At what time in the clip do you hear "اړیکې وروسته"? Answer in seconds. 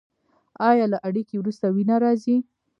1.07-1.65